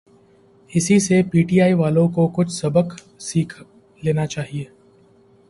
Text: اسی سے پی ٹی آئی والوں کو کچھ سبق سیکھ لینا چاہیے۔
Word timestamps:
اسی 0.71 0.99
سے 0.99 1.21
پی 1.31 1.41
ٹی 1.43 1.61
آئی 1.61 1.73
والوں 1.73 2.07
کو 2.09 2.27
کچھ 2.27 2.51
سبق 2.51 2.87
سیکھ 3.19 3.61
لینا 4.03 4.25
چاہیے۔ 4.25 4.63